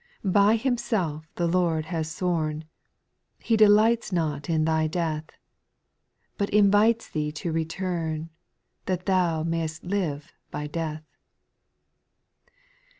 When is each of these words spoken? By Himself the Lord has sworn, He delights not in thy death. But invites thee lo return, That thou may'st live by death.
By 0.25 0.55
Himself 0.55 1.27
the 1.35 1.45
Lord 1.45 1.85
has 1.85 2.11
sworn, 2.11 2.65
He 3.37 3.55
delights 3.55 4.11
not 4.11 4.49
in 4.49 4.65
thy 4.65 4.87
death. 4.87 5.25
But 6.39 6.49
invites 6.49 7.07
thee 7.07 7.31
lo 7.45 7.51
return, 7.51 8.31
That 8.87 9.05
thou 9.05 9.43
may'st 9.43 9.83
live 9.83 10.33
by 10.49 10.65
death. 10.65 11.03